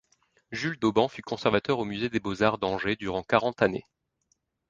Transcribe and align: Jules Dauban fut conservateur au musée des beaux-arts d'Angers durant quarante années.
Jules 0.51 0.79
Dauban 0.79 1.07
fut 1.09 1.21
conservateur 1.21 1.77
au 1.77 1.85
musée 1.85 2.09
des 2.09 2.19
beaux-arts 2.19 2.57
d'Angers 2.57 2.95
durant 2.95 3.21
quarante 3.21 3.61
années. 3.61 3.85